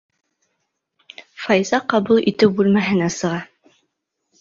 [1.43, 3.47] Файза ҡабул итеү бүлмәһенә сыға.